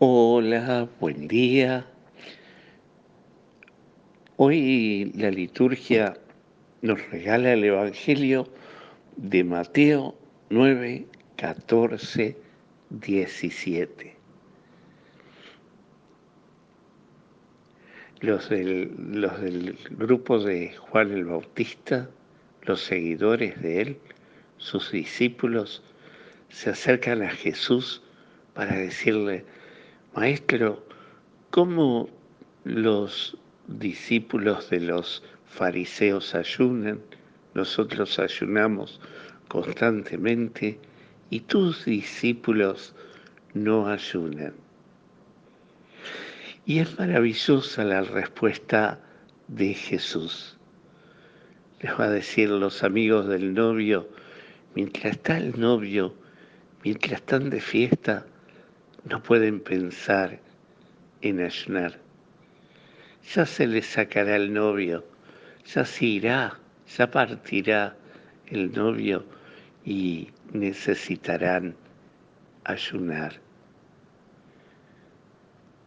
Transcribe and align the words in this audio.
Hola, 0.00 0.88
buen 1.00 1.26
día. 1.26 1.84
Hoy 4.36 5.10
la 5.16 5.28
liturgia 5.32 6.16
nos 6.82 7.04
regala 7.10 7.54
el 7.54 7.64
Evangelio 7.64 8.46
de 9.16 9.42
Mateo 9.42 10.14
9, 10.50 11.04
14, 11.34 12.36
17. 12.90 14.16
Los 18.20 18.48
del, 18.50 18.94
los 19.20 19.40
del 19.40 19.76
grupo 19.90 20.38
de 20.38 20.76
Juan 20.76 21.10
el 21.10 21.24
Bautista, 21.24 22.08
los 22.62 22.82
seguidores 22.82 23.60
de 23.60 23.82
él, 23.82 23.98
sus 24.58 24.92
discípulos, 24.92 25.82
se 26.50 26.70
acercan 26.70 27.22
a 27.22 27.30
Jesús 27.30 28.00
para 28.54 28.76
decirle, 28.76 29.44
Maestro, 30.20 30.84
¿cómo 31.50 32.10
los 32.64 33.38
discípulos 33.68 34.68
de 34.68 34.80
los 34.80 35.22
fariseos 35.46 36.34
ayunan? 36.34 37.00
Nosotros 37.54 38.18
ayunamos 38.18 39.00
constantemente 39.46 40.80
y 41.30 41.38
tus 41.38 41.84
discípulos 41.84 42.96
no 43.54 43.86
ayunan. 43.86 44.54
Y 46.66 46.80
es 46.80 46.98
maravillosa 46.98 47.84
la 47.84 48.02
respuesta 48.02 48.98
de 49.46 49.72
Jesús. 49.72 50.58
Les 51.78 51.92
va 51.92 52.06
a 52.06 52.10
decir 52.10 52.48
los 52.48 52.82
amigos 52.82 53.28
del 53.28 53.54
novio, 53.54 54.08
mientras 54.74 55.12
está 55.12 55.38
el 55.38 55.60
novio, 55.60 56.12
mientras 56.82 57.20
están 57.20 57.50
de 57.50 57.60
fiesta, 57.60 58.26
no 59.04 59.22
pueden 59.22 59.60
pensar 59.60 60.40
en 61.22 61.40
ayunar. 61.40 61.98
Ya 63.34 63.46
se 63.46 63.66
les 63.66 63.86
sacará 63.86 64.36
el 64.36 64.52
novio, 64.52 65.04
ya 65.66 65.84
se 65.84 66.06
irá, 66.06 66.58
ya 66.96 67.10
partirá 67.10 67.96
el 68.46 68.72
novio 68.72 69.24
y 69.84 70.28
necesitarán 70.52 71.76
ayunar. 72.64 73.40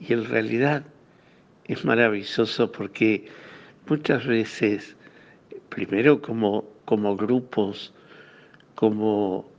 Y 0.00 0.12
en 0.12 0.24
realidad 0.24 0.84
es 1.64 1.84
maravilloso 1.84 2.70
porque 2.70 3.26
muchas 3.88 4.26
veces, 4.26 4.96
primero 5.68 6.20
como, 6.20 6.64
como 6.84 7.16
grupos, 7.16 7.94
como 8.74 9.50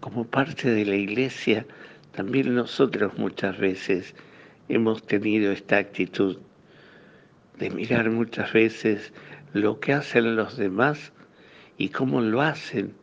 como 0.00 0.26
parte 0.26 0.70
de 0.70 0.84
la 0.84 0.96
iglesia, 0.96 1.66
también 2.12 2.54
nosotros 2.54 3.18
muchas 3.18 3.58
veces 3.58 4.14
hemos 4.68 5.02
tenido 5.04 5.52
esta 5.52 5.78
actitud 5.78 6.38
de 7.58 7.70
mirar 7.70 8.10
muchas 8.10 8.52
veces 8.52 9.12
lo 9.52 9.80
que 9.80 9.92
hacen 9.92 10.36
los 10.36 10.56
demás 10.56 11.12
y 11.76 11.88
cómo 11.88 12.20
lo 12.20 12.42
hacen. 12.42 12.94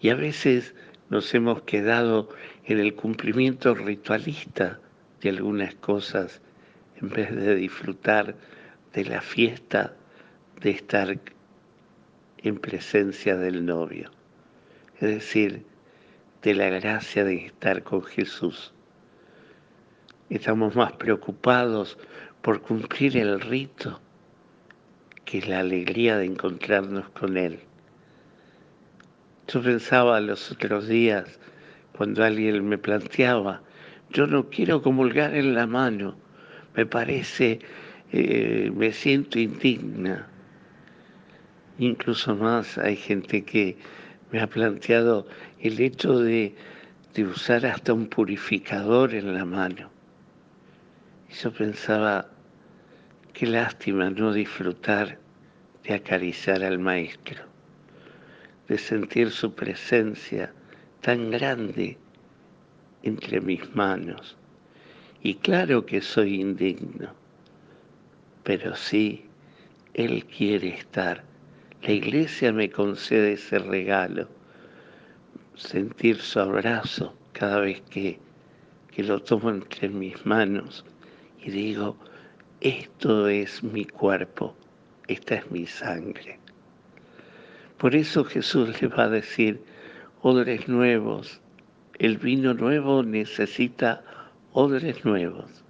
Y 0.00 0.10
a 0.10 0.14
veces 0.14 0.74
nos 1.10 1.32
hemos 1.34 1.62
quedado 1.62 2.28
en 2.64 2.78
el 2.78 2.94
cumplimiento 2.94 3.74
ritualista 3.74 4.80
de 5.20 5.30
algunas 5.30 5.74
cosas 5.74 6.40
en 7.00 7.08
vez 7.08 7.34
de 7.34 7.54
disfrutar 7.54 8.36
de 8.92 9.04
la 9.04 9.20
fiesta 9.20 9.94
de 10.60 10.70
estar 10.70 11.18
en 12.38 12.58
presencia 12.58 13.36
del 13.36 13.64
novio. 13.64 14.10
Es 15.00 15.08
decir, 15.08 15.64
de 16.42 16.54
la 16.54 16.68
gracia 16.68 17.24
de 17.24 17.46
estar 17.46 17.82
con 17.82 18.02
Jesús. 18.04 18.72
Estamos 20.30 20.76
más 20.76 20.92
preocupados 20.92 21.98
por 22.42 22.60
cumplir 22.60 23.16
el 23.16 23.40
rito 23.40 24.00
que 25.24 25.42
la 25.42 25.60
alegría 25.60 26.16
de 26.16 26.26
encontrarnos 26.26 27.08
con 27.10 27.36
Él. 27.36 27.60
Yo 29.48 29.62
pensaba 29.62 30.20
los 30.20 30.50
otros 30.52 30.86
días, 30.86 31.40
cuando 31.92 32.22
alguien 32.22 32.68
me 32.68 32.78
planteaba, 32.78 33.62
yo 34.10 34.26
no 34.26 34.48
quiero 34.48 34.82
comulgar 34.82 35.34
en 35.34 35.54
la 35.54 35.66
mano, 35.66 36.16
me 36.74 36.86
parece, 36.86 37.58
eh, 38.12 38.70
me 38.74 38.92
siento 38.92 39.38
indigna. 39.38 40.28
Incluso 41.78 42.36
más 42.36 42.78
hay 42.78 42.96
gente 42.96 43.44
que 43.44 43.76
me 44.30 44.40
ha 44.40 44.46
planteado 44.46 45.26
el 45.60 45.80
hecho 45.80 46.18
de, 46.18 46.54
usar 47.18 47.66
hasta 47.66 47.92
un 47.92 48.06
purificador 48.06 49.12
en 49.12 49.34
la 49.34 49.44
mano. 49.44 49.90
Y 51.28 51.34
yo 51.34 51.52
pensaba, 51.52 52.30
qué 53.32 53.46
lástima 53.46 54.08
no 54.10 54.32
disfrutar 54.32 55.18
de 55.82 55.94
acariciar 55.94 56.62
al 56.62 56.78
Maestro, 56.78 57.42
de 58.68 58.78
sentir 58.78 59.32
su 59.32 59.52
presencia 59.52 60.52
tan 61.00 61.32
grande 61.32 61.98
entre 63.02 63.40
mis 63.40 63.74
manos. 63.74 64.36
Y 65.20 65.34
claro 65.34 65.84
que 65.84 66.00
soy 66.00 66.40
indigno, 66.40 67.12
pero 68.44 68.76
sí, 68.76 69.24
Él 69.94 70.24
quiere 70.26 70.68
estar 70.68 71.24
la 71.82 71.92
iglesia 71.92 72.52
me 72.52 72.70
concede 72.70 73.34
ese 73.34 73.58
regalo, 73.58 74.28
sentir 75.54 76.18
su 76.18 76.40
abrazo 76.40 77.14
cada 77.32 77.60
vez 77.60 77.80
que, 77.82 78.18
que 78.90 79.04
lo 79.04 79.20
tomo 79.20 79.50
entre 79.50 79.88
mis 79.88 80.26
manos 80.26 80.84
y 81.40 81.50
digo, 81.50 81.96
esto 82.60 83.28
es 83.28 83.62
mi 83.62 83.84
cuerpo, 83.84 84.56
esta 85.06 85.36
es 85.36 85.50
mi 85.52 85.66
sangre. 85.66 86.40
Por 87.78 87.94
eso 87.94 88.24
Jesús 88.24 88.82
le 88.82 88.88
va 88.88 89.04
a 89.04 89.08
decir, 89.08 89.62
odres 90.20 90.68
nuevos, 90.68 91.40
el 92.00 92.18
vino 92.18 92.54
nuevo 92.54 93.04
necesita 93.04 94.02
odres 94.52 95.04
nuevos. 95.04 95.64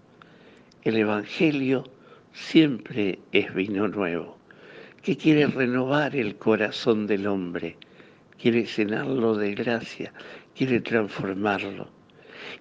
El 0.84 0.96
Evangelio 0.96 1.84
siempre 2.32 3.18
es 3.32 3.52
vino 3.54 3.88
nuevo 3.88 4.37
que 5.02 5.16
quiere 5.16 5.46
renovar 5.46 6.16
el 6.16 6.36
corazón 6.36 7.06
del 7.06 7.26
hombre, 7.26 7.76
quiere 8.36 8.64
llenarlo 8.64 9.36
de 9.36 9.54
gracia, 9.54 10.12
quiere 10.54 10.80
transformarlo. 10.80 11.88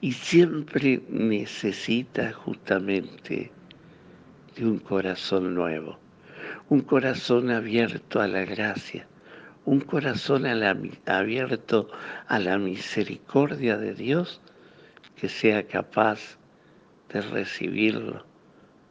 Y 0.01 0.11
siempre 0.11 1.01
necesita 1.09 2.31
justamente 2.33 3.51
de 4.55 4.65
un 4.65 4.79
corazón 4.79 5.55
nuevo, 5.55 5.99
un 6.69 6.81
corazón 6.81 7.49
abierto 7.49 8.21
a 8.21 8.27
la 8.27 8.45
gracia, 8.45 9.07
un 9.65 9.81
corazón 9.81 10.45
abierto 10.45 11.89
a 12.27 12.39
la 12.39 12.57
misericordia 12.57 13.77
de 13.77 13.93
Dios 13.93 14.41
que 15.15 15.29
sea 15.29 15.67
capaz 15.67 16.37
de 17.09 17.21
recibirlo, 17.21 18.25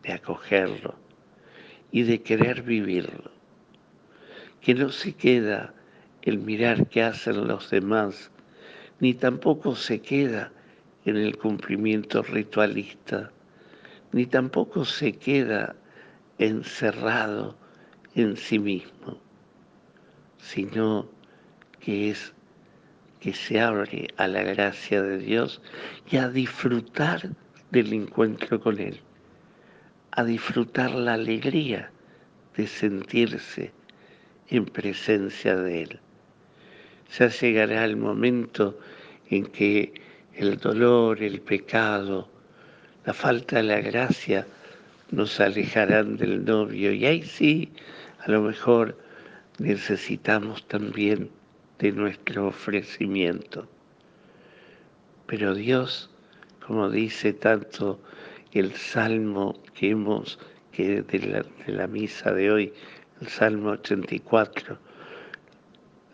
de 0.02 0.12
acogerlo 0.12 0.96
y 1.92 2.02
de 2.02 2.22
querer 2.22 2.62
vivirlo 2.62 3.35
que 4.66 4.74
no 4.74 4.90
se 4.90 5.12
queda 5.12 5.72
el 6.22 6.38
mirar 6.38 6.88
qué 6.88 7.04
hacen 7.04 7.46
los 7.46 7.70
demás, 7.70 8.32
ni 8.98 9.14
tampoco 9.14 9.76
se 9.76 10.00
queda 10.00 10.50
en 11.04 11.16
el 11.16 11.38
cumplimiento 11.38 12.20
ritualista, 12.22 13.30
ni 14.10 14.26
tampoco 14.26 14.84
se 14.84 15.12
queda 15.12 15.76
encerrado 16.38 17.56
en 18.16 18.36
sí 18.36 18.58
mismo, 18.58 19.20
sino 20.38 21.08
que 21.78 22.10
es 22.10 22.34
que 23.20 23.34
se 23.34 23.60
abre 23.60 24.08
a 24.16 24.26
la 24.26 24.42
gracia 24.42 25.00
de 25.00 25.18
Dios 25.18 25.62
y 26.10 26.16
a 26.16 26.28
disfrutar 26.28 27.30
del 27.70 27.92
encuentro 27.92 28.60
con 28.60 28.80
Él, 28.80 28.98
a 30.10 30.24
disfrutar 30.24 30.90
la 30.90 31.14
alegría 31.14 31.92
de 32.56 32.66
sentirse 32.66 33.75
en 34.48 34.64
presencia 34.64 35.56
de 35.56 35.82
Él. 35.82 36.00
Ya 37.18 37.28
llegará 37.28 37.84
el 37.84 37.96
momento 37.96 38.78
en 39.30 39.46
que 39.46 39.92
el 40.34 40.58
dolor, 40.58 41.22
el 41.22 41.40
pecado, 41.40 42.28
la 43.04 43.14
falta 43.14 43.56
de 43.56 43.62
la 43.62 43.80
gracia 43.80 44.46
nos 45.10 45.40
alejarán 45.40 46.16
del 46.16 46.44
novio 46.44 46.92
y 46.92 47.06
ahí 47.06 47.22
sí, 47.22 47.72
a 48.18 48.30
lo 48.30 48.42
mejor 48.42 48.98
necesitamos 49.58 50.66
también 50.66 51.30
de 51.78 51.92
nuestro 51.92 52.48
ofrecimiento. 52.48 53.68
Pero 55.26 55.54
Dios, 55.54 56.10
como 56.66 56.90
dice 56.90 57.32
tanto 57.32 58.00
el 58.52 58.74
salmo 58.74 59.60
que 59.74 59.90
hemos, 59.90 60.38
que 60.72 61.02
de 61.02 61.18
la, 61.20 61.44
de 61.66 61.72
la 61.72 61.86
misa 61.86 62.32
de 62.32 62.50
hoy, 62.50 62.72
el 63.20 63.28
Salmo 63.28 63.70
84. 63.70 64.78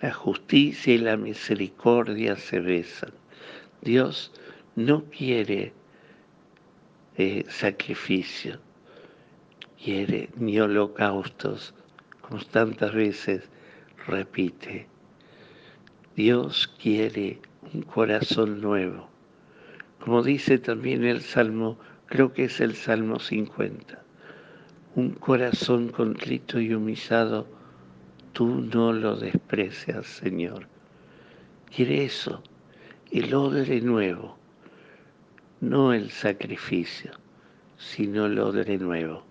La 0.00 0.12
justicia 0.12 0.94
y 0.94 0.98
la 0.98 1.16
misericordia 1.16 2.36
se 2.36 2.60
besan. 2.60 3.12
Dios 3.80 4.32
no 4.76 5.04
quiere 5.04 5.72
eh, 7.16 7.44
sacrificio, 7.48 8.58
quiere 9.82 10.30
ni 10.36 10.58
holocaustos, 10.58 11.74
como 12.20 12.42
tantas 12.44 12.94
veces 12.94 13.48
repite. 14.06 14.86
Dios 16.16 16.72
quiere 16.80 17.40
un 17.74 17.82
corazón 17.82 18.60
nuevo. 18.60 19.08
Como 20.00 20.22
dice 20.22 20.58
también 20.58 21.04
el 21.04 21.20
Salmo, 21.20 21.78
creo 22.06 22.32
que 22.32 22.44
es 22.44 22.60
el 22.60 22.74
Salmo 22.74 23.18
50, 23.18 24.02
un 24.94 25.12
corazón 25.12 25.88
contrito 25.88 26.60
y 26.60 26.74
humillado, 26.74 27.46
tú 28.32 28.60
no 28.60 28.92
lo 28.92 29.16
desprecias, 29.16 30.06
Señor. 30.06 30.66
Quiere 31.74 32.04
eso, 32.04 32.42
el 33.10 33.32
odre 33.34 33.80
nuevo, 33.80 34.36
no 35.60 35.94
el 35.94 36.10
sacrificio, 36.10 37.12
sino 37.78 38.26
el 38.26 38.38
odre 38.38 38.76
nuevo. 38.76 39.24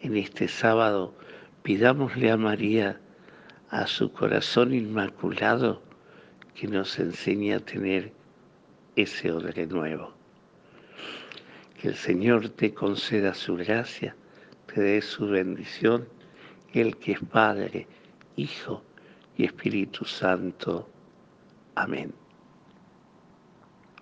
En 0.00 0.16
este 0.16 0.46
sábado 0.46 1.14
pidámosle 1.64 2.30
a 2.30 2.36
María, 2.36 3.00
a 3.70 3.86
su 3.88 4.12
corazón 4.12 4.72
inmaculado, 4.72 5.82
que 6.54 6.68
nos 6.68 6.98
enseñe 6.98 7.54
a 7.54 7.60
tener 7.60 8.12
ese 8.94 9.32
odre 9.32 9.66
nuevo. 9.66 10.19
Que 11.80 11.88
el 11.88 11.96
Señor 11.96 12.50
te 12.50 12.74
conceda 12.74 13.32
su 13.32 13.56
gracia, 13.56 14.14
te 14.66 14.82
dé 14.82 15.00
su 15.00 15.26
bendición, 15.26 16.06
el 16.74 16.98
que 16.98 17.12
es 17.12 17.20
Padre, 17.20 17.86
Hijo 18.36 18.82
y 19.38 19.44
Espíritu 19.44 20.04
Santo. 20.04 20.90
Amén. 21.74 22.12